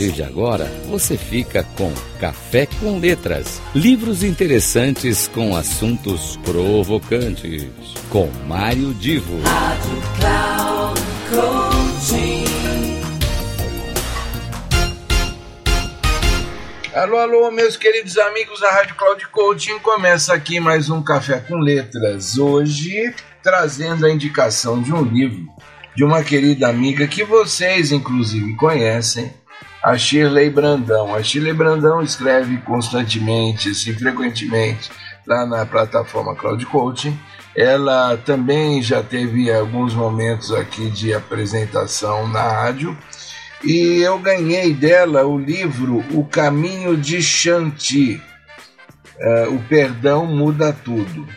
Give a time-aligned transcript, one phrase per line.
[0.00, 7.68] partir de agora, você fica com Café com Letras, livros interessantes com assuntos provocantes,
[8.08, 9.42] com Mário Divo.
[9.42, 11.00] Rádio Cloud
[16.94, 19.78] Alô, alô, meus queridos amigos da Rádio Cloud Coaching.
[19.80, 22.38] Começa aqui mais um Café com Letras.
[22.38, 25.46] Hoje, trazendo a indicação de um livro
[25.94, 29.32] de uma querida amiga que vocês, inclusive, conhecem,
[29.82, 31.14] a Shirley Brandão.
[31.14, 34.90] A Shirley Brandão escreve constantemente, assim, frequentemente,
[35.26, 37.18] lá na plataforma Cloud Coaching.
[37.56, 42.96] Ela também já teve alguns momentos aqui de apresentação na rádio.
[43.64, 48.22] E eu ganhei dela o livro O Caminho de Shanti.
[49.18, 51.28] Uh, o Perdão Muda Tudo.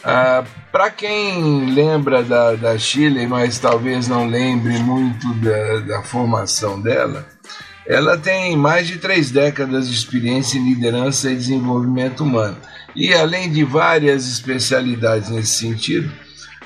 [0.00, 6.80] Uh, Para quem lembra da, da Chile, mas talvez não lembre muito da, da formação
[6.80, 7.26] dela,
[7.86, 12.56] ela tem mais de três décadas de experiência em liderança e desenvolvimento humano.
[12.96, 16.10] E além de várias especialidades nesse sentido,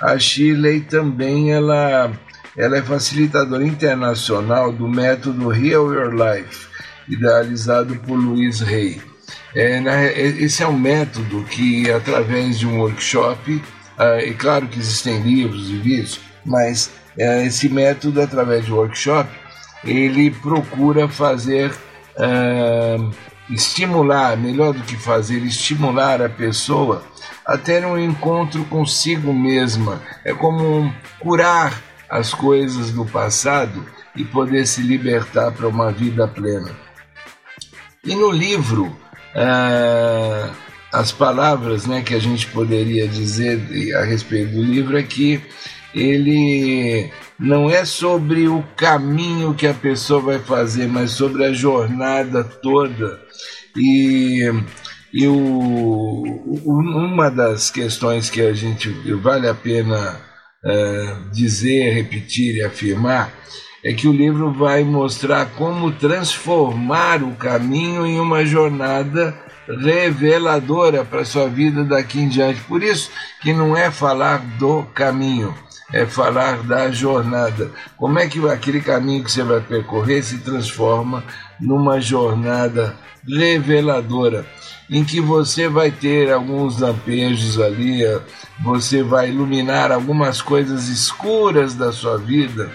[0.00, 2.12] a Shirley também ela,
[2.56, 6.66] ela é facilitadora internacional do método Heal Your Life,
[7.08, 9.00] idealizado por Luiz Rey.
[9.54, 13.60] É, esse é um método que, através de um workshop,
[13.98, 19.28] é claro que existem livros e vídeos, mas é, esse método, através de workshop,
[19.84, 23.10] ele procura fazer uh,
[23.50, 27.02] estimular, melhor do que fazer, estimular a pessoa
[27.46, 30.02] a ter um encontro consigo mesma.
[30.24, 36.70] É como curar as coisas do passado e poder se libertar para uma vida plena.
[38.04, 38.86] E no livro,
[39.34, 40.54] uh,
[40.92, 45.40] as palavras né, que a gente poderia dizer a respeito do livro é que
[45.94, 52.42] ele não é sobre o caminho que a pessoa vai fazer, mas sobre a jornada
[52.42, 53.20] toda.
[53.76, 54.50] E,
[55.12, 56.24] e o,
[56.64, 58.90] uma das questões que a gente
[59.22, 60.20] vale a pena
[60.64, 63.32] uh, dizer, repetir e afirmar
[63.84, 69.36] é que o livro vai mostrar como transformar o caminho em uma jornada
[69.68, 72.60] reveladora para sua vida daqui em diante.
[72.62, 73.10] Por isso
[73.40, 75.54] que não é falar do caminho,
[75.92, 77.70] é falar da jornada.
[77.96, 81.24] Como é que aquele caminho que você vai percorrer se transforma
[81.60, 84.46] numa jornada reveladora,
[84.88, 88.00] em que você vai ter alguns lampejos ali,
[88.60, 92.70] você vai iluminar algumas coisas escuras da sua vida,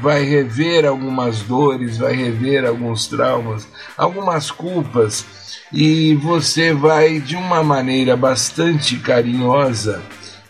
[0.00, 3.66] vai rever algumas dores, vai rever alguns traumas,
[3.96, 5.24] algumas culpas,
[5.72, 10.02] e você vai, de uma maneira bastante carinhosa,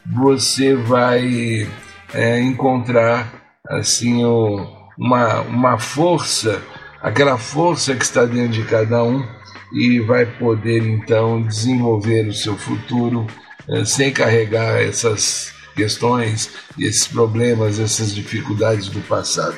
[0.06, 1.68] você vai
[2.12, 3.32] é, encontrar
[3.68, 4.66] assim o,
[4.98, 6.62] uma, uma força,
[7.00, 9.24] aquela força que está dentro de cada um
[9.72, 13.26] e vai poder então desenvolver o seu futuro
[13.68, 19.56] é, sem carregar essas questões, esses problemas, essas dificuldades do passado.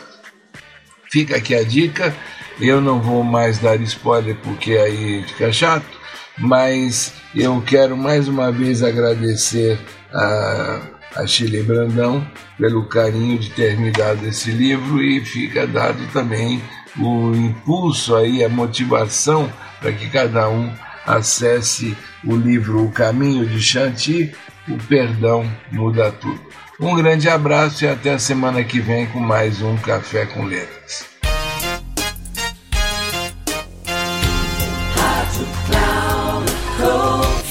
[1.10, 2.14] Fica aqui a dica,
[2.60, 5.86] eu não vou mais dar spoiler porque aí fica chato,
[6.38, 9.78] mas eu quero mais uma vez agradecer
[10.12, 10.80] a,
[11.16, 12.26] a Chile Brandão
[12.58, 16.62] pelo carinho de ter me dado esse livro e fica dado também
[16.98, 20.72] o impulso aí, a motivação para que cada um
[21.06, 24.34] acesse o livro O Caminho de Chanti,
[24.68, 26.40] o perdão muda tudo.
[26.80, 31.13] Um grande abraço e até a semana que vem com mais um Café com Letras.